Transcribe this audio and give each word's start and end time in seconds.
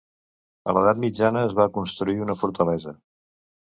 A 0.71 0.75
l'edat 0.77 1.03
Mitjana 1.05 1.45
es 1.51 1.55
va 1.61 1.69
construir 1.79 2.19
una 2.27 2.41
fortalesa. 2.45 3.01